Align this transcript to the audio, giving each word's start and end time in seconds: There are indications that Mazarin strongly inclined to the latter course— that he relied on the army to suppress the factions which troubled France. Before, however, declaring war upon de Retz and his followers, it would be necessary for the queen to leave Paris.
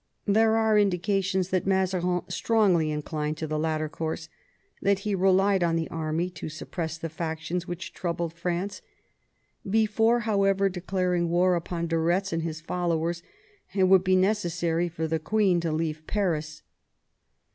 There 0.25 0.55
are 0.57 0.79
indications 0.79 1.49
that 1.49 1.67
Mazarin 1.67 2.23
strongly 2.27 2.89
inclined 2.89 3.37
to 3.37 3.45
the 3.45 3.59
latter 3.59 3.87
course— 3.87 4.29
that 4.81 4.97
he 5.05 5.13
relied 5.13 5.63
on 5.63 5.75
the 5.75 5.87
army 5.89 6.31
to 6.31 6.49
suppress 6.49 6.97
the 6.97 7.07
factions 7.07 7.67
which 7.67 7.93
troubled 7.93 8.33
France. 8.33 8.81
Before, 9.69 10.21
however, 10.21 10.69
declaring 10.69 11.29
war 11.29 11.53
upon 11.53 11.85
de 11.85 11.99
Retz 11.99 12.33
and 12.33 12.41
his 12.41 12.61
followers, 12.61 13.21
it 13.75 13.83
would 13.83 14.03
be 14.03 14.15
necessary 14.15 14.89
for 14.89 15.05
the 15.07 15.19
queen 15.19 15.59
to 15.59 15.71
leave 15.71 16.07
Paris. 16.07 16.63